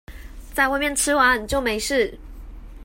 [0.51, 2.17] 在外面吃完就沒事